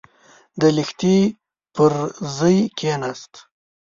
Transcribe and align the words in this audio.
د 0.59 0.61
لښتي 0.75 1.17
پر 1.75 1.93
ژۍکېناست. 2.35 3.33